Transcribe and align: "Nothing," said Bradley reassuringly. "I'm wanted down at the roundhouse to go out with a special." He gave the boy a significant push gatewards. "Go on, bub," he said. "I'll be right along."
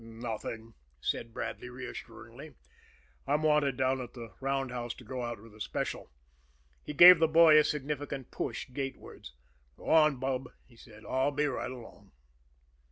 "Nothing," 0.03 0.73
said 0.99 1.31
Bradley 1.31 1.69
reassuringly. 1.69 2.55
"I'm 3.27 3.43
wanted 3.43 3.77
down 3.77 4.01
at 4.01 4.13
the 4.13 4.33
roundhouse 4.41 4.95
to 4.95 5.03
go 5.03 5.21
out 5.21 5.39
with 5.39 5.53
a 5.53 5.61
special." 5.61 6.09
He 6.83 6.91
gave 6.91 7.19
the 7.19 7.27
boy 7.27 7.59
a 7.59 7.63
significant 7.63 8.31
push 8.31 8.67
gatewards. 8.73 9.35
"Go 9.77 9.91
on, 9.91 10.15
bub," 10.17 10.49
he 10.65 10.75
said. 10.75 11.03
"I'll 11.07 11.29
be 11.29 11.45
right 11.45 11.69
along." 11.69 12.13